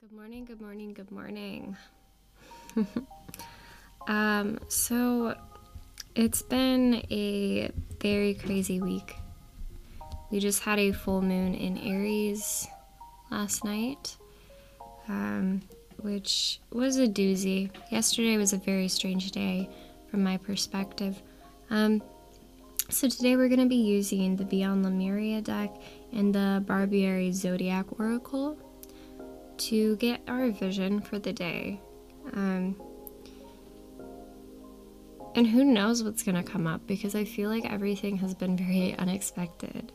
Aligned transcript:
Good 0.00 0.12
morning, 0.12 0.46
good 0.46 0.62
morning, 0.62 0.94
good 0.94 1.10
morning. 1.10 1.76
um, 4.08 4.58
so 4.68 5.36
it's 6.14 6.40
been 6.40 7.04
a 7.10 7.70
very 8.00 8.32
crazy 8.32 8.80
week. 8.80 9.14
We 10.30 10.40
just 10.40 10.62
had 10.62 10.78
a 10.78 10.92
full 10.92 11.20
moon 11.20 11.54
in 11.54 11.76
Aries 11.76 12.66
last 13.30 13.62
night, 13.62 14.16
um, 15.06 15.60
which 15.98 16.60
was 16.72 16.96
a 16.96 17.06
doozy. 17.06 17.70
Yesterday 17.90 18.38
was 18.38 18.54
a 18.54 18.58
very 18.58 18.88
strange 18.88 19.32
day 19.32 19.68
from 20.10 20.22
my 20.22 20.38
perspective. 20.38 21.20
Um, 21.68 22.02
so 22.88 23.06
today 23.06 23.36
we're 23.36 23.48
going 23.48 23.60
to 23.60 23.66
be 23.66 23.76
using 23.76 24.36
the 24.36 24.46
Beyond 24.46 24.82
Lemuria 24.82 25.42
deck 25.42 25.70
and 26.10 26.34
the 26.34 26.64
Barbieri 26.66 27.34
Zodiac 27.34 28.00
Oracle 28.00 28.56
to 29.60 29.96
get 29.96 30.22
our 30.26 30.50
vision 30.50 31.00
for 31.00 31.18
the 31.18 31.32
day. 31.32 31.80
Um, 32.32 32.80
and 35.34 35.46
who 35.46 35.64
knows 35.64 36.02
what's 36.02 36.22
going 36.22 36.42
to 36.42 36.42
come 36.42 36.66
up 36.66 36.86
because 36.86 37.14
I 37.14 37.24
feel 37.24 37.50
like 37.50 37.64
everything 37.70 38.16
has 38.18 38.34
been 38.34 38.56
very 38.56 38.94
unexpected 38.98 39.92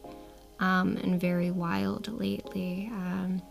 um, 0.59 0.98
and 0.98 1.20
very 1.20 1.52
wild 1.52 2.07
lately. 2.20 2.90
Um, 2.91 3.41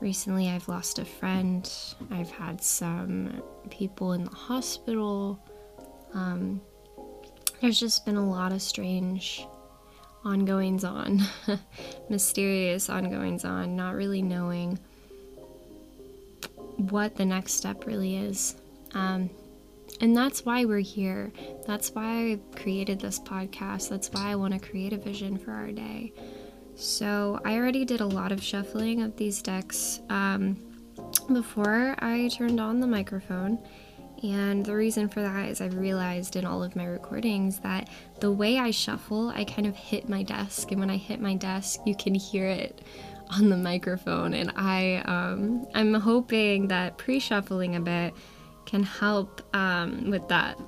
recently, 0.00 0.48
I've 0.48 0.68
lost 0.68 0.98
a 0.98 1.04
friend, 1.04 1.70
I've 2.10 2.30
had 2.30 2.62
some 2.62 3.42
people 3.70 4.12
in 4.12 4.24
the 4.24 4.30
hospital. 4.30 5.38
Um, 6.14 6.60
there's 7.60 7.80
just 7.80 8.04
been 8.04 8.16
a 8.16 8.28
lot 8.28 8.52
of 8.52 8.60
strange 8.60 9.46
ongoings 10.24 10.84
on, 10.84 11.20
mysterious 12.08 12.88
ongoings 12.88 13.44
on, 13.44 13.76
not 13.76 13.94
really 13.94 14.22
knowing 14.22 14.78
what 16.76 17.16
the 17.16 17.24
next 17.24 17.54
step 17.54 17.86
really 17.86 18.16
is. 18.16 18.56
Um, 18.94 19.30
and 20.00 20.16
that's 20.16 20.44
why 20.44 20.64
we're 20.64 20.78
here. 20.78 21.32
That's 21.66 21.90
why 21.90 22.02
I 22.32 22.40
created 22.56 23.00
this 23.00 23.18
podcast. 23.18 23.88
That's 23.88 24.10
why 24.12 24.30
I 24.30 24.36
want 24.36 24.54
to 24.54 24.60
create 24.60 24.92
a 24.92 24.98
vision 24.98 25.36
for 25.36 25.50
our 25.52 25.72
day. 25.72 26.12
So 26.76 27.40
I 27.44 27.56
already 27.56 27.84
did 27.84 28.00
a 28.00 28.06
lot 28.06 28.30
of 28.30 28.42
shuffling 28.42 29.02
of 29.02 29.16
these 29.16 29.42
decks 29.42 30.00
um, 30.08 30.56
before 31.32 31.96
I 31.98 32.28
turned 32.28 32.60
on 32.60 32.78
the 32.78 32.86
microphone. 32.86 33.58
And 34.22 34.64
the 34.64 34.74
reason 34.74 35.08
for 35.08 35.22
that 35.22 35.48
is 35.48 35.60
I've 35.60 35.76
realized 35.76 36.34
in 36.34 36.44
all 36.44 36.62
of 36.62 36.74
my 36.74 36.84
recordings 36.84 37.60
that 37.60 37.88
the 38.20 38.32
way 38.32 38.58
I 38.58 38.72
shuffle, 38.72 39.28
I 39.28 39.44
kind 39.44 39.66
of 39.66 39.76
hit 39.76 40.08
my 40.08 40.22
desk. 40.22 40.72
And 40.72 40.80
when 40.80 40.90
I 40.90 40.96
hit 40.96 41.20
my 41.20 41.34
desk, 41.34 41.80
you 41.86 41.94
can 41.94 42.14
hear 42.14 42.46
it 42.46 42.82
on 43.30 43.48
the 43.48 43.56
microphone. 43.56 44.34
And 44.34 44.52
I, 44.56 44.96
um, 45.04 45.66
I'm 45.74 45.94
hoping 45.94 46.68
that 46.68 46.98
pre 46.98 47.20
shuffling 47.20 47.76
a 47.76 47.80
bit 47.80 48.14
can 48.66 48.82
help 48.82 49.42
um, 49.54 50.10
with 50.10 50.26
that 50.28 50.58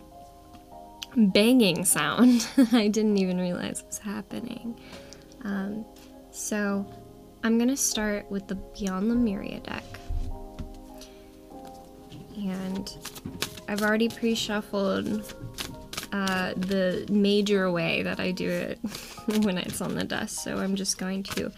banging 1.16 1.84
sound. 1.84 2.46
I 2.72 2.88
didn't 2.88 3.18
even 3.18 3.38
realize 3.38 3.82
was 3.84 3.98
happening. 3.98 4.80
Um, 5.44 5.84
so 6.30 6.86
I'm 7.42 7.58
going 7.58 7.68
to 7.68 7.76
start 7.76 8.30
with 8.30 8.46
the 8.46 8.54
Beyond 8.54 9.08
Lemuria 9.08 9.60
deck. 9.60 9.99
And 12.48 12.92
I've 13.68 13.82
already 13.82 14.08
pre-shuffled 14.08 15.34
uh, 16.12 16.54
the 16.56 17.06
major 17.10 17.70
way 17.70 18.02
that 18.02 18.18
I 18.18 18.30
do 18.30 18.48
it 18.48 18.78
when 19.26 19.58
it's 19.58 19.80
on 19.80 19.94
the 19.94 20.04
desk. 20.04 20.42
So 20.42 20.58
I'm 20.58 20.74
just 20.74 20.98
going 20.98 21.22
to 21.24 21.52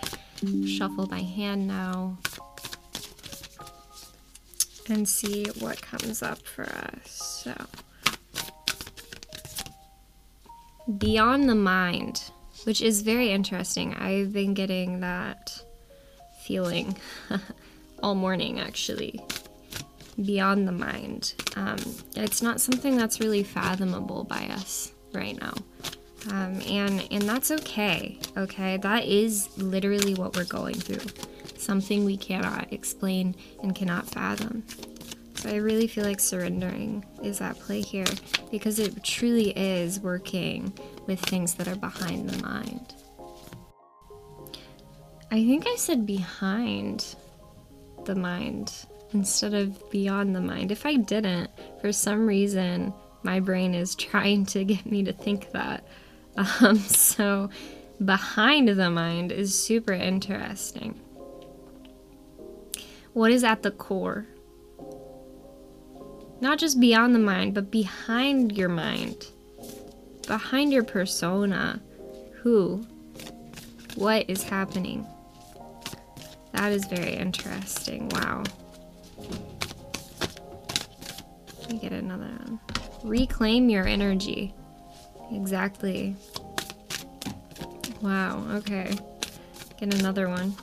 shuffle 0.67 1.07
my 1.07 1.21
hand 1.21 1.69
now 1.69 2.19
and 4.89 5.09
see 5.09 5.47
what 5.61 5.81
comes 5.81 6.23
up 6.23 6.39
for 6.43 6.65
us. 6.65 7.43
So, 7.45 7.55
beyond 10.99 11.49
the 11.49 11.55
mind, 11.55 12.23
which 12.65 12.83
is 12.83 13.03
very 13.03 13.31
interesting. 13.31 13.95
I've 13.95 14.33
been 14.33 14.55
getting 14.55 15.01
that 15.01 15.63
feeling 16.43 16.97
all 18.03 18.15
morning 18.15 18.61
actually 18.61 19.21
beyond 20.21 20.69
the 20.69 20.73
mind. 20.73 21.35
Um, 21.57 21.79
it's 22.17 22.43
not 22.43 22.61
something 22.61 22.97
that's 22.97 23.21
really 23.21 23.43
fathomable 23.43 24.25
by 24.25 24.47
us 24.51 24.93
right 25.13 25.39
now. 25.41 25.55
Um, 26.31 26.61
and 26.63 27.07
and 27.11 27.23
that's 27.23 27.51
okay. 27.51 28.19
Okay, 28.37 28.77
that 28.79 29.05
is 29.05 29.49
literally 29.59 30.15
what 30.15 30.37
we're 30.37 30.45
going 30.45 30.75
through. 30.75 31.11
Something 31.59 32.05
we 32.05 32.17
cannot 32.17 32.73
explain 32.73 33.35
and 33.63 33.75
cannot 33.75 34.09
fathom. 34.09 34.65
So 35.35 35.51
I 35.51 35.57
really 35.57 35.89
feel 35.89 36.05
like 36.05 36.21
surrendering 36.21 37.05
is 37.25 37.41
at 37.41 37.59
play 37.59 37.81
here 37.81 38.07
because 38.51 38.79
it 38.79 39.03
truly 39.03 39.51
is 39.51 39.99
working 39.99 40.73
with 41.07 41.19
things 41.19 41.55
that 41.55 41.67
are 41.67 41.77
behind 41.77 42.31
the 42.31 42.41
mind. 42.47 42.95
I 45.33 45.45
think 45.45 45.67
I 45.67 45.75
said 45.77 46.07
behind 46.07 47.17
the 48.05 48.15
mind 48.15 48.73
instead 49.13 49.55
of 49.55 49.91
beyond 49.91 50.35
the 50.35 50.41
mind. 50.41 50.71
If 50.71 50.87
I 50.87 50.97
didn't, 50.97 51.51
for 51.81 51.93
some 51.93 52.27
reason, 52.27 52.93
my 53.23 53.41
brain 53.41 53.75
is 53.75 53.95
trying 53.97 54.47
to 54.47 54.65
get 54.65 54.87
me 54.87 55.05
to 55.05 55.13
think 55.13 55.51
that. 55.53 55.85
Um, 56.37 56.79
so, 56.79 57.51
behind 58.03 58.69
the 58.69 58.91
mind 58.91 59.33
is 59.33 59.59
super 59.59 59.93
interesting. 59.93 60.99
What 63.13 63.31
is 63.31 63.45
at 63.45 63.63
the 63.63 63.71
core? 63.71 64.27
Not 66.41 66.59
just 66.59 66.81
beyond 66.81 67.15
the 67.15 67.21
mind, 67.21 67.55
but 67.55 67.71
behind 67.71 68.57
your 68.57 68.71
mind, 68.71 69.29
behind 70.27 70.73
your 70.73 70.83
persona. 70.83 71.81
Who? 72.37 72.85
What 73.95 74.29
is 74.29 74.43
happening? 74.43 75.07
That 76.53 76.73
is 76.73 76.87
very 76.87 77.15
interesting. 77.15 78.09
Wow. 78.09 78.45
Me 81.69 81.79
get 81.79 81.93
another 81.93 82.25
one. 82.25 82.61
Reclaim 83.03 83.69
your 83.69 83.87
energy. 83.87 84.55
Exactly. 85.31 86.15
Wow, 88.01 88.45
okay. 88.51 88.97
Get 89.79 89.95
another 89.95 90.29
one. 90.29 90.55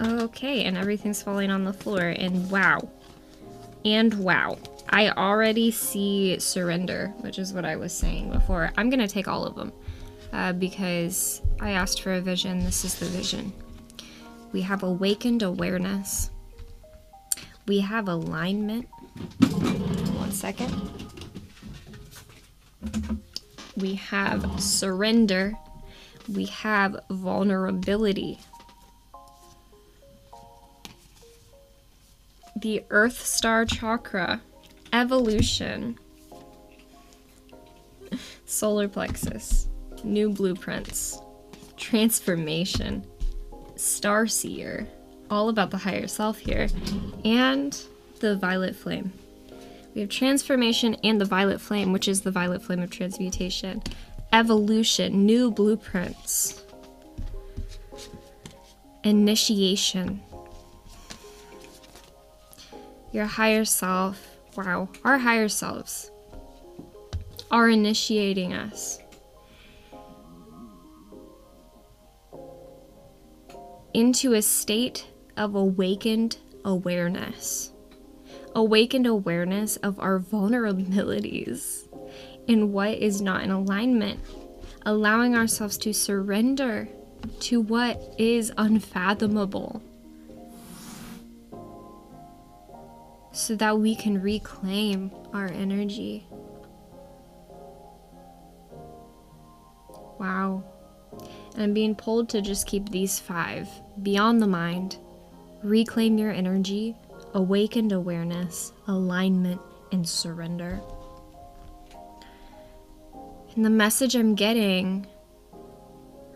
Okay, 0.00 0.64
and 0.64 0.76
everything's 0.76 1.22
falling 1.22 1.50
on 1.50 1.64
the 1.64 1.72
floor, 1.72 2.00
and 2.00 2.50
wow. 2.50 2.88
And 3.84 4.14
wow. 4.14 4.58
I 4.88 5.10
already 5.10 5.70
see 5.70 6.38
surrender, 6.38 7.14
which 7.20 7.38
is 7.38 7.52
what 7.52 7.64
I 7.64 7.76
was 7.76 7.92
saying 7.92 8.30
before. 8.30 8.70
I'm 8.76 8.90
gonna 8.90 9.08
take 9.08 9.28
all 9.28 9.44
of 9.44 9.54
them 9.54 9.72
uh, 10.32 10.52
because 10.52 11.42
I 11.60 11.70
asked 11.70 12.02
for 12.02 12.12
a 12.12 12.20
vision. 12.20 12.64
This 12.64 12.84
is 12.84 12.96
the 12.96 13.06
vision. 13.06 13.52
We 14.52 14.62
have 14.62 14.82
awakened 14.82 15.42
awareness. 15.42 16.30
We 17.66 17.80
have 17.80 18.08
alignment. 18.08 18.88
One 19.40 20.32
second. 20.32 20.72
We 23.76 23.94
have 23.94 24.60
surrender. 24.60 25.54
We 26.28 26.46
have 26.46 27.00
vulnerability. 27.10 28.38
The 32.56 32.84
Earth 32.90 33.24
Star 33.24 33.64
Chakra. 33.64 34.40
Evolution. 34.92 35.98
Solar 38.46 38.88
plexus 38.88 39.68
new 40.04 40.30
blueprints, 40.30 41.18
transformation, 41.76 43.04
star 43.76 44.26
seer, 44.26 44.86
all 45.30 45.48
about 45.48 45.70
the 45.70 45.78
higher 45.78 46.06
self 46.06 46.38
here, 46.38 46.68
and 47.24 47.80
the 48.20 48.36
violet 48.36 48.76
flame. 48.76 49.12
We 49.94 50.00
have 50.00 50.10
transformation 50.10 50.96
and 51.04 51.20
the 51.20 51.24
violet 51.24 51.60
flame, 51.60 51.92
which 51.92 52.08
is 52.08 52.22
the 52.22 52.30
violet 52.30 52.62
flame 52.62 52.80
of 52.80 52.90
transmutation, 52.90 53.82
evolution, 54.32 55.24
new 55.24 55.50
blueprints, 55.50 56.64
initiation. 59.04 60.20
Your 63.12 63.26
higher 63.26 63.64
self, 63.64 64.26
wow, 64.56 64.88
our 65.04 65.18
higher 65.18 65.48
selves 65.48 66.10
are 67.50 67.68
initiating 67.68 68.52
us 68.52 68.98
into 73.94 74.34
a 74.34 74.42
state 74.42 75.06
of 75.36 75.54
awakened 75.54 76.36
awareness. 76.64 77.70
Awakened 78.54 79.06
awareness 79.06 79.76
of 79.76 79.98
our 79.98 80.18
vulnerabilities 80.20 81.88
and 82.46 82.72
what 82.72 82.98
is 82.98 83.22
not 83.22 83.42
in 83.42 83.50
alignment. 83.50 84.20
allowing 84.86 85.34
ourselves 85.34 85.78
to 85.78 85.92
surrender 85.92 86.88
to 87.40 87.60
what 87.60 88.14
is 88.18 88.52
unfathomable 88.58 89.82
so 93.32 93.56
that 93.56 93.78
we 93.78 93.96
can 93.96 94.20
reclaim 94.20 95.10
our 95.32 95.46
energy. 95.46 96.26
Wow. 100.18 100.64
I'm 101.56 101.72
being 101.72 101.94
pulled 101.94 102.28
to 102.30 102.42
just 102.42 102.66
keep 102.66 102.90
these 102.90 103.20
five 103.20 103.68
beyond 104.02 104.42
the 104.42 104.46
mind, 104.46 104.98
reclaim 105.62 106.18
your 106.18 106.32
energy, 106.32 106.96
awakened 107.32 107.92
awareness, 107.92 108.72
alignment, 108.88 109.60
and 109.92 110.08
surrender. 110.08 110.80
And 113.54 113.64
the 113.64 113.70
message 113.70 114.16
I'm 114.16 114.34
getting, 114.34 115.06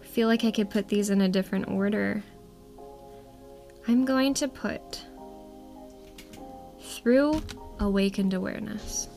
I 0.01 0.07
feel 0.07 0.29
like 0.29 0.45
I 0.45 0.53
could 0.53 0.71
put 0.71 0.89
these 0.89 1.11
in 1.11 1.21
a 1.21 1.29
different 1.29 1.69
order. 1.69 2.23
I'm 3.89 4.05
going 4.05 4.35
to 4.35 4.47
put 4.47 5.05
through 6.81 7.43
awakened 7.81 8.35
awareness. 8.35 9.09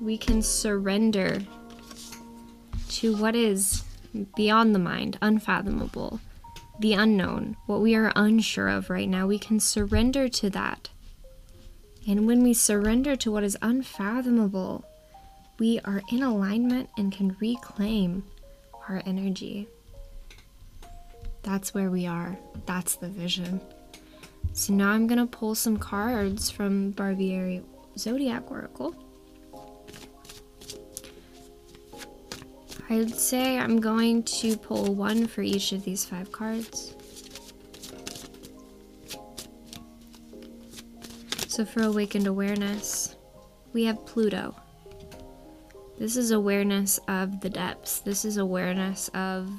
We 0.00 0.18
can 0.18 0.42
surrender 0.42 1.40
to 2.90 3.16
what 3.16 3.34
is 3.34 3.84
beyond 4.36 4.74
the 4.74 4.78
mind, 4.78 5.18
unfathomable, 5.20 6.20
the 6.80 6.92
unknown, 6.92 7.56
what 7.66 7.80
we 7.80 7.94
are 7.94 8.12
unsure 8.14 8.68
of 8.68 8.90
right 8.90 9.08
now. 9.08 9.26
We 9.26 9.38
can 9.38 9.60
surrender 9.60 10.28
to 10.28 10.50
that. 10.50 10.90
And 12.06 12.26
when 12.26 12.42
we 12.42 12.54
surrender 12.54 13.16
to 13.16 13.30
what 13.30 13.44
is 13.44 13.58
unfathomable, 13.60 14.84
we 15.58 15.80
are 15.80 16.02
in 16.10 16.22
alignment 16.22 16.88
and 16.96 17.12
can 17.12 17.36
reclaim 17.40 18.24
our 18.88 19.02
energy. 19.04 19.68
That's 21.42 21.74
where 21.74 21.90
we 21.90 22.06
are. 22.06 22.38
That's 22.66 22.96
the 22.96 23.08
vision. 23.08 23.60
So 24.52 24.72
now 24.72 24.90
I'm 24.90 25.06
going 25.06 25.18
to 25.18 25.26
pull 25.26 25.54
some 25.54 25.76
cards 25.76 26.50
from 26.50 26.92
Barbieri 26.94 27.62
Zodiac 27.98 28.50
Oracle. 28.50 28.94
I'd 32.90 33.14
say 33.14 33.58
I'm 33.58 33.80
going 33.80 34.22
to 34.22 34.56
pull 34.56 34.94
one 34.94 35.26
for 35.26 35.42
each 35.42 35.72
of 35.72 35.84
these 35.84 36.06
five 36.06 36.32
cards. 36.32 36.94
So 41.48 41.66
for 41.66 41.82
Awakened 41.82 42.26
Awareness, 42.26 43.16
we 43.74 43.84
have 43.84 44.06
Pluto. 44.06 44.54
This 45.98 46.16
is 46.16 46.30
awareness 46.30 46.98
of 47.08 47.40
the 47.40 47.50
depths. 47.50 48.00
This 48.00 48.24
is 48.24 48.36
awareness 48.36 49.08
of 49.12 49.50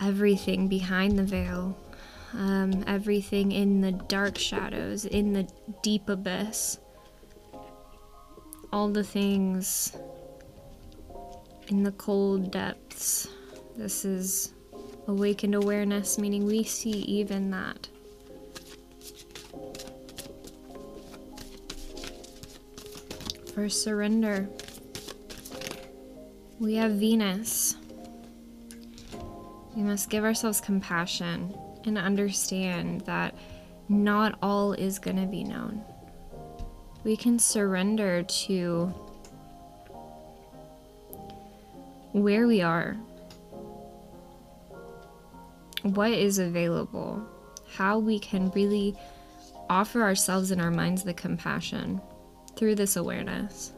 everything 0.00 0.68
behind 0.68 1.18
the 1.18 1.24
veil, 1.24 1.76
um, 2.32 2.84
everything 2.86 3.52
in 3.52 3.80
the 3.80 3.92
dark 3.92 4.38
shadows, 4.38 5.04
in 5.04 5.32
the 5.32 5.46
deep 5.82 6.08
abyss, 6.08 6.78
all 8.72 8.88
the 8.88 9.04
things 9.04 9.96
in 11.68 11.82
the 11.82 11.92
cold 11.92 12.50
depths. 12.50 13.28
This 13.76 14.04
is 14.04 14.54
awakened 15.06 15.54
awareness, 15.54 16.18
meaning 16.18 16.46
we 16.46 16.64
see 16.64 16.90
even 16.90 17.50
that. 17.50 17.88
For 23.54 23.68
surrender. 23.68 24.48
We 26.58 26.74
have 26.74 26.92
Venus. 26.92 27.76
We 29.76 29.82
must 29.82 30.10
give 30.10 30.24
ourselves 30.24 30.60
compassion 30.60 31.54
and 31.84 31.96
understand 31.96 33.02
that 33.02 33.34
not 33.88 34.38
all 34.42 34.72
is 34.72 34.98
going 34.98 35.16
to 35.16 35.26
be 35.26 35.44
known. 35.44 35.82
We 37.04 37.16
can 37.16 37.38
surrender 37.38 38.22
to 38.22 38.92
where 42.12 42.46
we 42.46 42.62
are, 42.62 42.94
what 45.82 46.10
is 46.10 46.38
available, 46.38 47.24
how 47.74 47.98
we 47.98 48.18
can 48.18 48.50
really 48.50 48.94
offer 49.70 50.02
ourselves 50.02 50.50
and 50.50 50.60
our 50.60 50.70
minds 50.70 51.04
the 51.04 51.14
compassion 51.14 52.00
through 52.56 52.74
this 52.74 52.96
awareness 52.96 53.72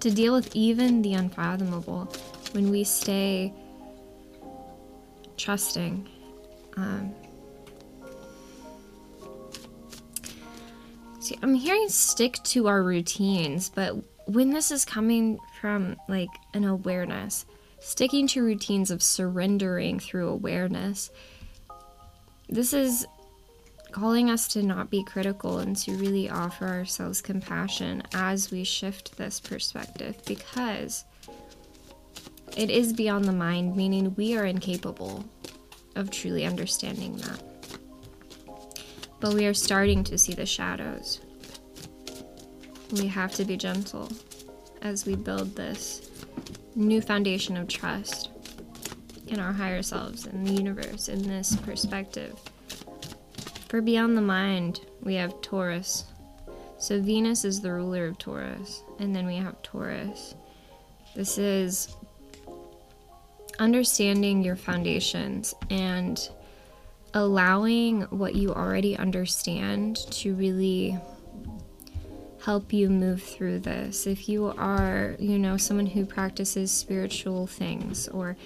to 0.00 0.10
deal 0.10 0.32
with 0.32 0.54
even 0.54 1.02
the 1.02 1.14
unfathomable 1.14 2.12
when 2.52 2.70
we 2.70 2.84
stay 2.84 3.52
trusting. 5.36 6.08
Um, 6.76 7.14
see, 11.20 11.38
I'm 11.42 11.54
hearing 11.54 11.88
stick 11.88 12.38
to 12.44 12.68
our 12.68 12.82
routines, 12.82 13.68
but 13.68 13.96
when 14.26 14.50
this 14.50 14.70
is 14.70 14.84
coming 14.84 15.38
from 15.66 15.96
like 16.06 16.28
an 16.54 16.62
awareness, 16.62 17.44
sticking 17.80 18.28
to 18.28 18.40
routines 18.40 18.92
of 18.92 19.02
surrendering 19.02 19.98
through 19.98 20.28
awareness, 20.28 21.10
this 22.48 22.72
is 22.72 23.04
calling 23.90 24.30
us 24.30 24.46
to 24.46 24.62
not 24.62 24.90
be 24.90 25.02
critical 25.02 25.58
and 25.58 25.74
to 25.76 25.90
really 25.96 26.30
offer 26.30 26.68
ourselves 26.68 27.20
compassion 27.20 28.00
as 28.14 28.52
we 28.52 28.62
shift 28.62 29.18
this 29.18 29.40
perspective 29.40 30.16
because 30.24 31.04
it 32.56 32.70
is 32.70 32.92
beyond 32.92 33.24
the 33.24 33.32
mind, 33.32 33.74
meaning 33.74 34.14
we 34.14 34.38
are 34.38 34.44
incapable 34.44 35.24
of 35.96 36.12
truly 36.12 36.46
understanding 36.46 37.16
that. 37.16 37.42
But 39.18 39.34
we 39.34 39.46
are 39.46 39.54
starting 39.54 40.04
to 40.04 40.16
see 40.16 40.32
the 40.32 40.46
shadows. 40.46 41.20
We 42.92 43.08
have 43.08 43.32
to 43.32 43.44
be 43.44 43.56
gentle 43.56 44.08
as 44.82 45.06
we 45.06 45.14
build 45.14 45.54
this 45.56 46.10
new 46.74 47.00
foundation 47.00 47.56
of 47.56 47.68
trust 47.68 48.30
in 49.28 49.40
our 49.40 49.52
higher 49.52 49.82
selves, 49.82 50.26
in 50.26 50.44
the 50.44 50.52
universe, 50.52 51.08
in 51.08 51.22
this 51.22 51.56
perspective. 51.56 52.38
For 53.68 53.80
beyond 53.80 54.16
the 54.16 54.22
mind, 54.22 54.80
we 55.02 55.14
have 55.14 55.40
Taurus. 55.40 56.04
So 56.78 57.00
Venus 57.00 57.44
is 57.44 57.60
the 57.60 57.72
ruler 57.72 58.06
of 58.06 58.18
Taurus, 58.18 58.82
and 58.98 59.14
then 59.14 59.26
we 59.26 59.36
have 59.36 59.60
Taurus. 59.62 60.34
This 61.14 61.38
is 61.38 61.96
understanding 63.58 64.42
your 64.42 64.56
foundations 64.56 65.54
and 65.70 66.28
allowing 67.14 68.02
what 68.02 68.34
you 68.34 68.52
already 68.52 68.96
understand 68.98 69.96
to 70.10 70.34
really 70.34 70.98
help 72.46 72.72
you 72.72 72.88
move 72.88 73.20
through 73.20 73.58
this. 73.58 74.06
If 74.06 74.28
you 74.28 74.54
are, 74.56 75.16
you 75.18 75.36
know, 75.36 75.56
someone 75.56 75.84
who 75.84 76.06
practices 76.06 76.70
spiritual 76.70 77.48
things 77.48 78.06
or, 78.06 78.36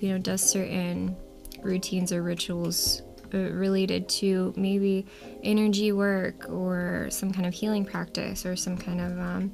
you 0.00 0.08
know, 0.08 0.16
does 0.16 0.42
certain 0.42 1.14
routines 1.62 2.10
or 2.10 2.22
rituals 2.22 3.02
uh, 3.34 3.36
related 3.36 4.08
to 4.08 4.54
maybe 4.56 5.06
energy 5.42 5.92
work 5.92 6.48
or 6.48 7.08
some 7.10 7.30
kind 7.34 7.44
of 7.44 7.52
healing 7.52 7.84
practice 7.84 8.46
or 8.46 8.56
some 8.56 8.78
kind 8.78 8.98
of 8.98 9.18
um, 9.18 9.52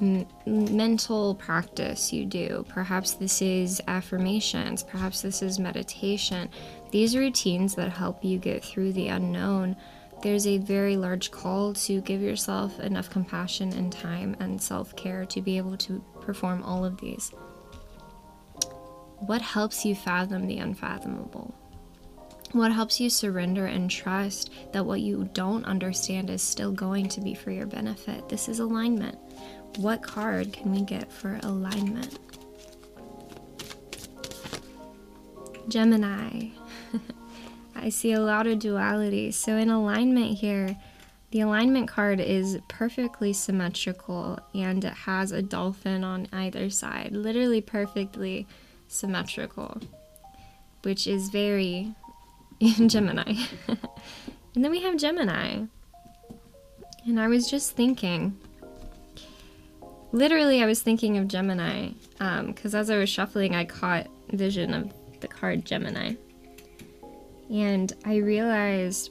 m- 0.00 0.26
mental 0.46 1.34
practice 1.34 2.12
you 2.12 2.24
do. 2.24 2.64
Perhaps 2.68 3.14
this 3.14 3.42
is 3.42 3.82
affirmations, 3.88 4.84
perhaps 4.84 5.20
this 5.20 5.42
is 5.42 5.58
meditation. 5.58 6.48
These 6.92 7.16
routines 7.16 7.74
that 7.74 7.88
help 7.90 8.24
you 8.24 8.38
get 8.38 8.64
through 8.64 8.92
the 8.92 9.08
unknown. 9.08 9.74
There's 10.24 10.46
a 10.46 10.56
very 10.56 10.96
large 10.96 11.30
call 11.30 11.74
to 11.74 12.00
give 12.00 12.22
yourself 12.22 12.80
enough 12.80 13.10
compassion 13.10 13.74
and 13.74 13.92
time 13.92 14.34
and 14.40 14.60
self 14.60 14.96
care 14.96 15.26
to 15.26 15.42
be 15.42 15.58
able 15.58 15.76
to 15.76 16.02
perform 16.22 16.62
all 16.62 16.82
of 16.82 16.98
these. 16.98 17.28
What 19.18 19.42
helps 19.42 19.84
you 19.84 19.94
fathom 19.94 20.46
the 20.46 20.56
unfathomable? 20.56 21.54
What 22.52 22.72
helps 22.72 23.00
you 23.00 23.10
surrender 23.10 23.66
and 23.66 23.90
trust 23.90 24.50
that 24.72 24.86
what 24.86 25.02
you 25.02 25.28
don't 25.34 25.66
understand 25.66 26.30
is 26.30 26.40
still 26.40 26.72
going 26.72 27.10
to 27.10 27.20
be 27.20 27.34
for 27.34 27.50
your 27.50 27.66
benefit? 27.66 28.26
This 28.30 28.48
is 28.48 28.60
alignment. 28.60 29.18
What 29.76 30.02
card 30.02 30.54
can 30.54 30.72
we 30.72 30.80
get 30.84 31.12
for 31.12 31.38
alignment? 31.42 32.18
Gemini. 35.68 36.48
I 37.84 37.90
see 37.90 38.12
a 38.12 38.20
lot 38.20 38.46
of 38.46 38.60
duality. 38.60 39.30
So, 39.30 39.58
in 39.58 39.68
alignment 39.68 40.38
here, 40.38 40.74
the 41.32 41.40
alignment 41.40 41.86
card 41.86 42.18
is 42.18 42.58
perfectly 42.66 43.34
symmetrical 43.34 44.38
and 44.54 44.82
it 44.82 44.94
has 44.94 45.32
a 45.32 45.42
dolphin 45.42 46.02
on 46.02 46.26
either 46.32 46.70
side, 46.70 47.12
literally 47.12 47.60
perfectly 47.60 48.46
symmetrical, 48.88 49.82
which 50.80 51.06
is 51.06 51.28
very 51.28 51.94
Gemini. 52.86 53.34
and 53.68 54.64
then 54.64 54.70
we 54.70 54.80
have 54.80 54.96
Gemini. 54.96 55.64
And 57.04 57.20
I 57.20 57.28
was 57.28 57.50
just 57.50 57.72
thinking 57.72 58.34
literally, 60.10 60.62
I 60.62 60.66
was 60.66 60.80
thinking 60.80 61.18
of 61.18 61.28
Gemini 61.28 61.90
because 62.46 62.74
um, 62.74 62.80
as 62.80 62.88
I 62.88 62.96
was 62.96 63.10
shuffling, 63.10 63.54
I 63.54 63.66
caught 63.66 64.06
vision 64.30 64.72
of 64.72 64.90
the 65.20 65.28
card 65.28 65.66
Gemini. 65.66 66.14
And 67.50 67.92
I 68.04 68.16
realized 68.16 69.10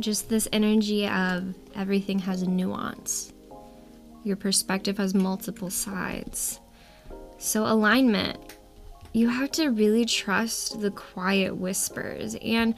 just 0.00 0.28
this 0.28 0.48
energy 0.52 1.06
of 1.06 1.54
everything 1.74 2.18
has 2.20 2.42
a 2.42 2.48
nuance. 2.48 3.32
Your 4.24 4.36
perspective 4.36 4.98
has 4.98 5.14
multiple 5.14 5.70
sides. 5.70 6.60
So, 7.38 7.66
alignment, 7.66 8.38
you 9.12 9.28
have 9.28 9.50
to 9.52 9.68
really 9.68 10.04
trust 10.04 10.80
the 10.80 10.90
quiet 10.90 11.56
whispers. 11.56 12.36
And 12.36 12.74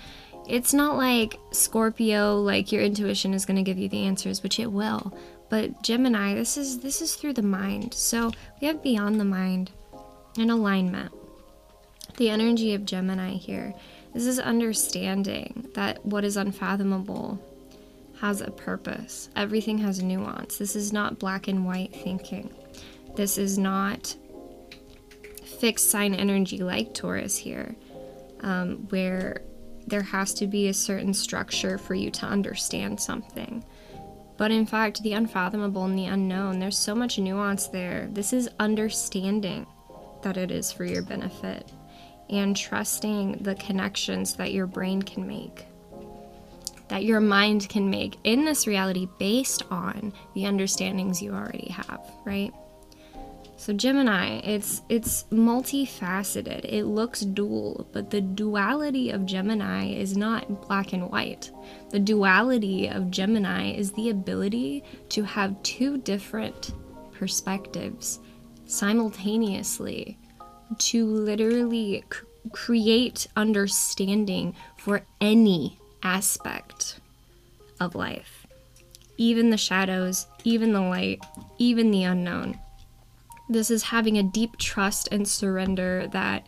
it's 0.48 0.74
not 0.74 0.96
like 0.96 1.38
Scorpio, 1.52 2.36
like 2.40 2.72
your 2.72 2.82
intuition 2.82 3.34
is 3.34 3.46
going 3.46 3.56
to 3.56 3.62
give 3.62 3.78
you 3.78 3.88
the 3.88 4.06
answers, 4.06 4.42
which 4.42 4.58
it 4.58 4.70
will. 4.70 5.16
But 5.48 5.82
Gemini, 5.82 6.34
this 6.34 6.56
is 6.56 6.80
this 6.80 7.00
is 7.00 7.14
through 7.14 7.34
the 7.34 7.42
mind. 7.42 7.94
So 7.94 8.32
we 8.60 8.66
have 8.66 8.82
beyond 8.82 9.20
the 9.20 9.24
mind 9.24 9.70
and 10.38 10.50
alignment. 10.50 11.12
The 12.16 12.30
energy 12.30 12.74
of 12.74 12.84
Gemini 12.84 13.32
here. 13.32 13.74
This 14.12 14.26
is 14.26 14.38
understanding 14.38 15.68
that 15.74 16.04
what 16.06 16.24
is 16.24 16.36
unfathomable 16.36 17.40
has 18.20 18.40
a 18.40 18.50
purpose. 18.50 19.28
Everything 19.34 19.78
has 19.78 20.02
nuance. 20.02 20.56
This 20.56 20.76
is 20.76 20.92
not 20.92 21.18
black 21.18 21.48
and 21.48 21.66
white 21.66 21.92
thinking. 21.92 22.54
This 23.16 23.36
is 23.36 23.58
not 23.58 24.14
fixed 25.58 25.90
sign 25.90 26.14
energy 26.14 26.58
like 26.58 26.94
Taurus 26.94 27.36
here, 27.36 27.74
um, 28.40 28.86
where 28.90 29.42
there 29.86 30.02
has 30.02 30.32
to 30.34 30.46
be 30.46 30.68
a 30.68 30.74
certain 30.74 31.12
structure 31.12 31.78
for 31.78 31.94
you 31.94 32.10
to 32.12 32.26
understand 32.26 33.00
something. 33.00 33.64
But 34.36 34.50
in 34.50 34.66
fact, 34.66 35.02
the 35.02 35.12
unfathomable 35.12 35.84
and 35.84 35.98
the 35.98 36.06
unknown, 36.06 36.58
there's 36.58 36.78
so 36.78 36.94
much 36.94 37.18
nuance 37.18 37.68
there. 37.68 38.08
This 38.12 38.32
is 38.32 38.48
understanding 38.58 39.66
that 40.22 40.36
it 40.36 40.50
is 40.50 40.72
for 40.72 40.84
your 40.84 41.02
benefit 41.02 41.70
and 42.30 42.56
trusting 42.56 43.38
the 43.42 43.54
connections 43.56 44.34
that 44.34 44.52
your 44.52 44.66
brain 44.66 45.02
can 45.02 45.26
make, 45.26 45.66
that 46.88 47.04
your 47.04 47.20
mind 47.20 47.68
can 47.68 47.90
make 47.90 48.16
in 48.24 48.44
this 48.44 48.66
reality 48.66 49.08
based 49.18 49.62
on 49.70 50.12
the 50.34 50.42
understandings 50.42 51.22
you 51.22 51.32
already 51.32 51.68
have, 51.68 52.00
right? 52.24 52.52
So 53.56 53.72
Gemini, 53.72 54.40
it's 54.40 54.82
it's 54.88 55.24
multifaceted. 55.30 56.64
It 56.64 56.84
looks 56.84 57.20
dual, 57.20 57.88
but 57.92 58.10
the 58.10 58.20
duality 58.20 59.10
of 59.10 59.24
Gemini 59.24 59.86
is 59.86 60.16
not 60.16 60.66
black 60.66 60.92
and 60.92 61.08
white. 61.10 61.50
The 61.90 62.00
duality 62.00 62.88
of 62.88 63.10
Gemini 63.10 63.72
is 63.72 63.92
the 63.92 64.10
ability 64.10 64.82
to 65.10 65.22
have 65.22 65.62
two 65.62 65.96
different 65.98 66.72
perspectives 67.12 68.18
simultaneously 68.66 70.18
to 70.80 71.06
literally 71.06 72.04
create 72.52 73.26
understanding 73.36 74.54
for 74.76 75.02
any 75.20 75.78
aspect 76.02 77.00
of 77.80 77.94
life. 77.94 78.46
Even 79.16 79.50
the 79.50 79.56
shadows, 79.56 80.26
even 80.44 80.72
the 80.72 80.80
light, 80.80 81.20
even 81.58 81.90
the 81.90 82.04
unknown. 82.04 82.58
This 83.48 83.70
is 83.70 83.84
having 83.84 84.18
a 84.18 84.22
deep 84.22 84.56
trust 84.56 85.08
and 85.12 85.26
surrender 85.26 86.08
that 86.08 86.46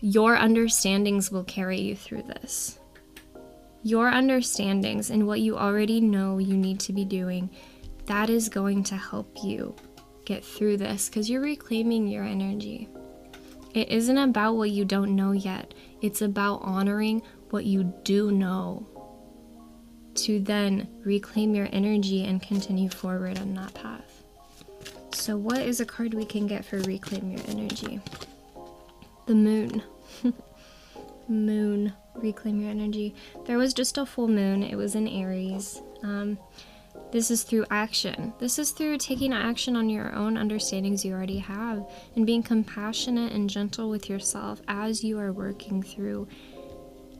your 0.00 0.36
understandings 0.36 1.30
will 1.30 1.44
carry 1.44 1.80
you 1.80 1.94
through 1.94 2.22
this. 2.22 2.78
Your 3.82 4.10
understandings 4.10 5.10
and 5.10 5.26
what 5.26 5.40
you 5.40 5.56
already 5.56 6.00
know 6.00 6.38
you 6.38 6.56
need 6.56 6.80
to 6.80 6.92
be 6.92 7.04
doing, 7.04 7.50
that 8.06 8.30
is 8.30 8.48
going 8.48 8.82
to 8.84 8.96
help 8.96 9.44
you 9.44 9.74
get 10.24 10.44
through 10.44 10.76
this 10.76 11.08
because 11.08 11.28
you're 11.30 11.40
reclaiming 11.40 12.06
your 12.06 12.24
energy. 12.24 12.88
It 13.74 13.88
isn't 13.88 14.18
about 14.18 14.54
what 14.54 14.70
you 14.70 14.84
don't 14.84 15.14
know 15.14 15.32
yet, 15.32 15.74
it's 16.02 16.22
about 16.22 16.60
honoring 16.62 17.22
what 17.50 17.64
you 17.64 17.94
do 18.04 18.30
know 18.30 18.86
to 20.14 20.40
then 20.40 20.88
reclaim 21.04 21.54
your 21.54 21.68
energy 21.72 22.24
and 22.24 22.42
continue 22.42 22.88
forward 22.88 23.38
on 23.38 23.54
that 23.54 23.72
path. 23.74 24.24
So, 25.12 25.36
what 25.36 25.58
is 25.58 25.80
a 25.80 25.84
card 25.86 26.14
we 26.14 26.24
can 26.24 26.46
get 26.46 26.64
for 26.64 26.78
Reclaim 26.80 27.30
Your 27.30 27.40
Energy? 27.48 28.00
The 29.26 29.34
Moon. 29.34 29.82
moon. 31.28 31.92
Reclaim 32.14 32.60
Your 32.60 32.70
Energy. 32.70 33.14
There 33.46 33.58
was 33.58 33.72
just 33.74 33.98
a 33.98 34.06
full 34.06 34.28
moon, 34.28 34.62
it 34.62 34.76
was 34.76 34.94
in 34.94 35.06
Aries. 35.06 35.80
Um, 36.02 36.38
this 37.12 37.30
is 37.30 37.42
through 37.42 37.66
action. 37.70 38.32
This 38.38 38.58
is 38.58 38.70
through 38.70 38.98
taking 38.98 39.32
action 39.32 39.74
on 39.76 39.88
your 39.88 40.14
own 40.14 40.36
understandings 40.36 41.04
you 41.04 41.12
already 41.12 41.38
have 41.38 41.84
and 42.14 42.26
being 42.26 42.42
compassionate 42.42 43.32
and 43.32 43.50
gentle 43.50 43.90
with 43.90 44.08
yourself 44.08 44.60
as 44.68 45.02
you 45.02 45.18
are 45.18 45.32
working 45.32 45.82
through 45.82 46.28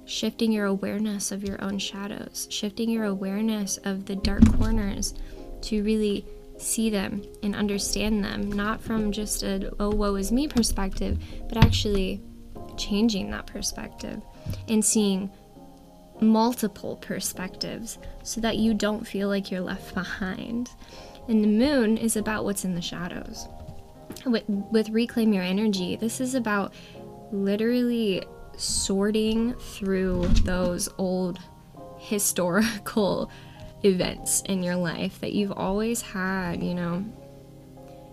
shifting 0.05 0.51
your 0.51 0.67
awareness 0.67 1.31
of 1.31 1.45
your 1.45 1.63
own 1.63 1.79
shadows, 1.79 2.49
shifting 2.51 2.91
your 2.91 3.05
awareness 3.05 3.79
of 3.85 4.07
the 4.07 4.17
dark 4.17 4.45
corners 4.59 5.15
to 5.63 5.85
really 5.85 6.25
see 6.59 6.91
them 6.91 7.23
and 7.43 7.55
understand 7.55 8.25
them, 8.25 8.51
not 8.51 8.81
from 8.81 9.13
just 9.13 9.43
a, 9.43 9.73
oh, 9.79 9.91
woe 9.91 10.17
is 10.17 10.33
me 10.33 10.49
perspective, 10.49 11.19
but 11.49 11.65
actually 11.65 12.21
changing 12.77 13.31
that 13.31 13.47
perspective 13.47 14.21
and 14.69 14.85
seeing 14.85 15.31
multiple 16.21 16.97
perspectives 16.97 17.99
so 18.23 18.41
that 18.41 18.59
you 18.59 18.75
don't 18.75 19.07
feel 19.07 19.29
like 19.29 19.51
you're 19.51 19.61
left 19.61 19.95
behind. 19.95 20.71
And 21.29 21.43
the 21.43 21.49
moon 21.49 21.97
is 21.97 22.17
about 22.17 22.45
what's 22.45 22.65
in 22.65 22.75
the 22.75 22.83
shadows. 22.83 23.47
With, 24.27 24.45
with 24.49 24.91
Reclaim 24.91 25.33
Your 25.33 25.45
Energy, 25.45 25.97
this 25.97 26.21
is 26.21 26.35
about 26.35 26.75
literally 27.33 28.25
sorting 28.57 29.55
through 29.55 30.27
those 30.45 30.89
old 30.99 31.39
historical 31.99 33.31
events 33.85 34.43
in 34.43 34.63
your 34.63 34.77
life 34.77 35.21
that 35.21 35.33
you've 35.33 35.53
always 35.53 36.03
had, 36.03 36.63
you 36.63 36.75
know, 36.75 37.05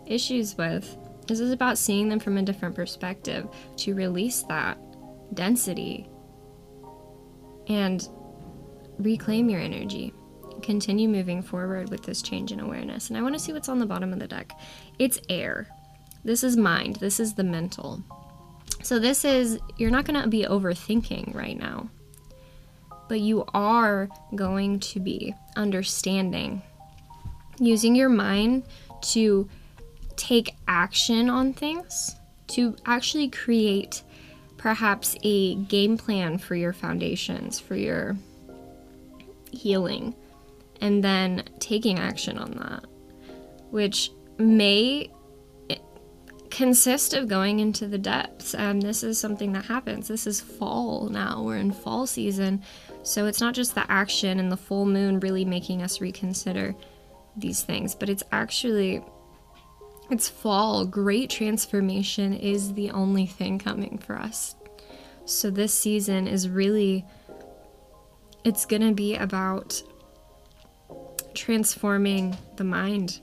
issues 0.05 0.57
with. 0.57 0.97
This 1.27 1.39
is 1.41 1.51
about 1.51 1.77
seeing 1.77 2.07
them 2.07 2.19
from 2.19 2.37
a 2.37 2.43
different 2.43 2.75
perspective 2.75 3.49
to 3.77 3.93
release 3.93 4.43
that 4.43 4.77
density 5.33 6.07
and 7.67 8.07
reclaim 8.97 9.49
your 9.49 9.59
energy. 9.59 10.13
Continue 10.61 11.07
moving 11.07 11.41
forward 11.41 11.89
with 11.89 12.03
this 12.03 12.21
change 12.21 12.51
in 12.51 12.59
awareness. 12.59 13.09
And 13.09 13.17
I 13.17 13.21
want 13.21 13.35
to 13.35 13.39
see 13.39 13.53
what's 13.53 13.69
on 13.69 13.79
the 13.79 13.85
bottom 13.85 14.11
of 14.11 14.19
the 14.19 14.27
deck. 14.27 14.51
It's 14.97 15.19
air. 15.29 15.67
This 16.23 16.43
is 16.43 16.57
mind. 16.57 16.97
This 16.97 17.19
is 17.19 17.35
the 17.35 17.43
mental. 17.43 18.03
So, 18.83 18.99
this 18.99 19.25
is, 19.25 19.59
you're 19.77 19.91
not 19.91 20.05
going 20.05 20.21
to 20.21 20.27
be 20.27 20.43
overthinking 20.43 21.33
right 21.35 21.57
now 21.57 21.89
but 23.07 23.19
you 23.19 23.45
are 23.53 24.09
going 24.35 24.79
to 24.79 24.99
be 24.99 25.33
understanding. 25.55 26.61
Using 27.59 27.95
your 27.95 28.09
mind 28.09 28.63
to 29.01 29.49
take 30.15 30.55
action 30.67 31.29
on 31.29 31.53
things, 31.53 32.15
to 32.47 32.75
actually 32.85 33.29
create 33.29 34.03
perhaps 34.67 35.15
a 35.23 35.55
game 35.55 35.97
plan 35.97 36.37
for 36.37 36.53
your 36.53 36.73
foundations, 36.73 37.57
for 37.57 37.77
your 37.77 38.17
healing, 39.49 40.13
and 40.81 41.01
then 41.01 41.41
taking 41.59 41.97
action 41.97 42.37
on 42.37 42.51
that, 42.51 42.83
which 43.71 44.11
may 44.37 45.09
consist 46.49 47.13
of 47.13 47.29
going 47.29 47.61
into 47.61 47.87
the 47.87 47.97
depths. 47.97 48.53
And 48.53 48.81
this 48.81 49.03
is 49.03 49.17
something 49.17 49.53
that 49.53 49.63
happens. 49.63 50.09
This 50.09 50.27
is 50.27 50.41
fall 50.41 51.07
now, 51.07 51.43
we're 51.43 51.55
in 51.55 51.71
fall 51.71 52.05
season. 52.05 52.61
So 53.03 53.25
it's 53.25 53.39
not 53.39 53.53
just 53.53 53.73
the 53.73 53.89
action 53.89 54.37
and 54.37 54.51
the 54.51 54.57
full 54.57 54.85
moon 54.85 55.21
really 55.21 55.45
making 55.45 55.81
us 55.81 56.01
reconsider 56.01 56.75
these 57.37 57.63
things, 57.63 57.95
but 57.95 58.09
it's 58.09 58.23
actually 58.33 59.01
it's 60.09 60.29
fall. 60.29 60.85
Great 60.85 61.29
transformation 61.29 62.33
is 62.33 62.73
the 62.73 62.91
only 62.91 63.25
thing 63.25 63.59
coming 63.59 63.97
for 63.97 64.15
us. 64.15 64.55
So 65.25 65.49
this 65.49 65.73
season 65.73 66.27
is 66.27 66.47
really 66.47 67.05
it's 68.43 68.65
going 68.65 68.81
to 68.81 68.93
be 68.93 69.15
about 69.15 69.81
transforming 71.33 72.37
the 72.55 72.63
mind. 72.63 73.19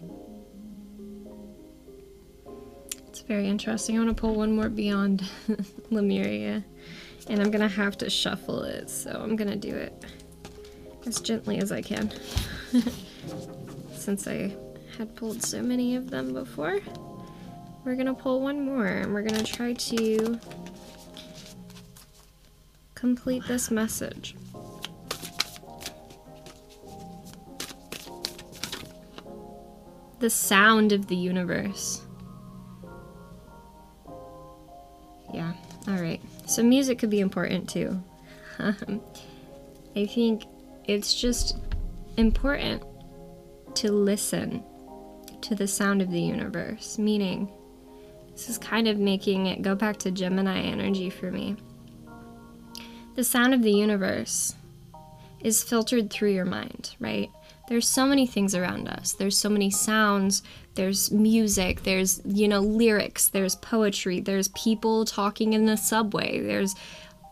It's 3.09 3.21
very 3.21 3.49
interesting. 3.49 3.97
I 3.97 4.05
want 4.05 4.17
to 4.17 4.21
pull 4.21 4.35
one 4.35 4.55
more 4.55 4.69
beyond 4.69 5.29
Lemuria. 5.91 6.65
And 7.29 7.41
I'm 7.41 7.51
gonna 7.51 7.69
have 7.69 7.97
to 7.99 8.11
shuffle 8.11 8.65
it, 8.65 8.91
so 8.91 9.11
I'm 9.11 9.35
gonna 9.35 9.57
do 9.57 9.75
it 9.75 10.05
as 11.07 11.21
gently 11.21 11.59
as 11.59 11.73
I 11.73 11.81
can. 11.81 12.13
Since 13.95 14.29
I 14.29 14.55
had 14.97 15.15
pulled 15.17 15.43
so 15.43 15.63
many 15.63 15.97
of 15.97 16.11
them 16.11 16.33
before. 16.33 16.81
We're 17.85 17.97
gonna 17.97 18.15
pull 18.15 18.41
one 18.41 18.65
more 18.65 18.87
and 18.87 19.13
we're 19.13 19.23
gonna 19.23 19.45
try 19.45 19.75
to 19.75 20.41
complete 22.95 23.45
this 23.47 23.71
message. 23.71 24.35
the 30.25 30.31
sound 30.31 30.93
of 30.93 31.07
the 31.09 31.15
universe. 31.15 32.01
Yeah, 35.35 35.53
alright. 35.87 36.23
So, 36.47 36.63
music 36.63 36.99
could 36.99 37.11
be 37.11 37.21
important 37.21 37.69
too. 37.69 38.03
I 38.59 40.07
think 40.07 40.45
it's 40.87 41.13
just 41.13 41.59
important 42.17 42.83
to 43.75 43.93
listen 43.93 44.65
to 45.45 45.55
the 45.55 45.67
sound 45.67 46.03
of 46.03 46.11
the 46.11 46.21
universe, 46.21 46.99
meaning, 46.99 47.51
this 48.33 48.49
is 48.49 48.59
kind 48.59 48.89
of 48.89 48.99
making 48.99 49.47
it 49.47 49.63
go 49.63 49.75
back 49.75 49.97
to 49.99 50.11
Gemini 50.11 50.61
energy 50.61 51.11
for 51.11 51.31
me. 51.31 51.57
The 53.15 53.25
sound 53.25 53.55
of 53.55 53.63
the 53.63 53.73
universe 53.73 54.55
is 55.41 55.63
filtered 55.63 56.11
through 56.11 56.33
your 56.33 56.45
mind, 56.45 56.97
right? 56.99 57.31
There's 57.69 57.89
so 57.89 58.07
many 58.07 58.27
things 58.27 58.55
around 58.55 58.89
us. 58.89 59.13
There's 59.13 59.39
so 59.39 59.49
many 59.49 59.71
sounds, 59.71 60.43
there's 60.75 61.11
music, 61.13 61.83
there's, 61.85 62.21
you 62.25 62.49
know, 62.49 62.61
lyrics, 62.61 63.29
there's 63.29 63.55
poetry, 63.57 64.21
there's 64.21 64.49
people 64.49 65.05
talking 65.05 65.53
in 65.53 65.67
the 65.67 65.77
subway, 65.77 66.41
there's 66.41 66.75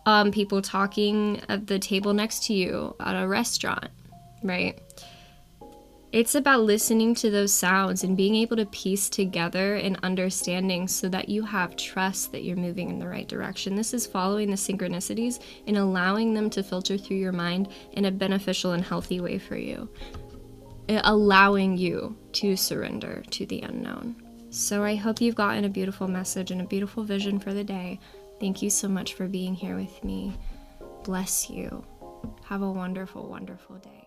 um, 0.06 0.30
people 0.30 0.62
talking 0.62 1.40
at 1.48 1.66
the 1.66 1.78
table 1.78 2.12
next 2.12 2.44
to 2.44 2.54
you 2.54 2.94
at 3.00 3.20
a 3.20 3.26
restaurant, 3.26 3.88
right? 4.42 4.80
It's 6.12 6.34
about 6.34 6.64
listening 6.64 7.14
to 7.16 7.30
those 7.30 7.54
sounds 7.54 8.04
and 8.04 8.18
being 8.18 8.34
able 8.34 8.56
to 8.56 8.66
piece 8.66 9.08
together 9.08 9.76
an 9.76 9.96
understanding 10.02 10.86
so 10.86 11.08
that 11.08 11.30
you 11.30 11.42
have 11.42 11.74
trust 11.74 12.32
that 12.32 12.44
you're 12.44 12.54
moving 12.54 12.90
in 12.90 12.98
the 12.98 13.08
right 13.08 13.26
direction. 13.26 13.74
This 13.74 13.94
is 13.94 14.06
following 14.06 14.50
the 14.50 14.56
synchronicities 14.56 15.42
and 15.66 15.78
allowing 15.78 16.34
them 16.34 16.50
to 16.50 16.62
filter 16.62 16.98
through 16.98 17.16
your 17.16 17.32
mind 17.32 17.68
in 17.92 18.04
a 18.04 18.10
beneficial 18.10 18.72
and 18.72 18.84
healthy 18.84 19.20
way 19.20 19.38
for 19.38 19.56
you, 19.56 19.88
uh, 20.90 21.00
allowing 21.04 21.78
you 21.78 22.14
to 22.32 22.56
surrender 22.56 23.22
to 23.30 23.46
the 23.46 23.62
unknown. 23.62 24.14
So 24.50 24.84
I 24.84 24.96
hope 24.96 25.22
you've 25.22 25.34
gotten 25.34 25.64
a 25.64 25.70
beautiful 25.70 26.08
message 26.08 26.50
and 26.50 26.60
a 26.60 26.64
beautiful 26.64 27.04
vision 27.04 27.38
for 27.38 27.54
the 27.54 27.64
day. 27.64 27.98
Thank 28.38 28.60
you 28.60 28.68
so 28.68 28.86
much 28.86 29.14
for 29.14 29.28
being 29.28 29.54
here 29.54 29.76
with 29.76 30.04
me. 30.04 30.36
Bless 31.04 31.48
you. 31.48 31.86
Have 32.44 32.60
a 32.60 32.70
wonderful, 32.70 33.30
wonderful 33.30 33.76
day. 33.76 34.01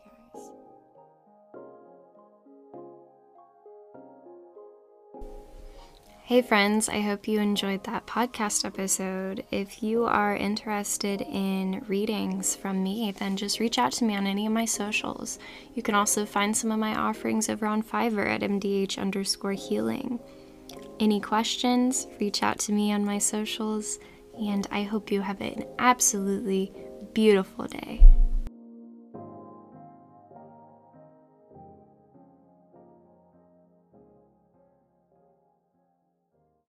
Hey, 6.28 6.42
friends, 6.42 6.90
I 6.90 7.02
hope 7.02 7.28
you 7.28 7.40
enjoyed 7.40 7.84
that 7.84 8.08
podcast 8.08 8.66
episode. 8.66 9.46
If 9.52 9.84
you 9.84 10.06
are 10.06 10.36
interested 10.36 11.22
in 11.22 11.86
readings 11.88 12.56
from 12.56 12.82
me, 12.82 13.14
then 13.20 13.38
just 13.38 13.60
reach 13.60 13.78
out 13.78 13.92
to 13.92 14.06
me 14.06 14.16
on 14.16 14.26
any 14.26 14.48
of 14.48 14.52
my 14.52 14.66
socials. 14.66 15.38
You 15.76 15.84
can 15.84 15.94
also 15.94 16.26
find 16.26 16.58
some 16.58 16.72
of 16.72 16.80
my 16.80 16.96
offerings 16.96 17.48
over 17.48 17.68
on 17.68 17.84
Fiverr 17.84 18.26
at 18.26 18.42
mdh 18.42 18.98
underscore 18.98 19.52
healing. 19.52 20.20
Any 21.00 21.22
questions, 21.22 22.08
reach 22.20 22.42
out 22.42 22.58
to 22.62 22.72
me 22.72 22.92
on 22.92 23.06
my 23.06 23.20
socials, 23.20 24.00
and 24.34 24.66
I 24.72 24.82
hope 24.82 25.12
you 25.12 25.22
have 25.22 25.42
an 25.42 25.64
absolutely 25.78 26.74
beautiful 27.14 27.68
day. 27.68 28.15